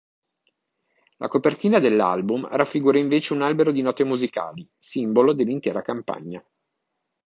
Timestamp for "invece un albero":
2.97-3.71